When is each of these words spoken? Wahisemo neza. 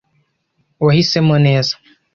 Wahisemo 0.83 1.35
neza. 1.45 1.75